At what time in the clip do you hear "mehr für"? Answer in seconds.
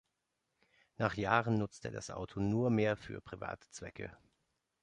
2.71-3.21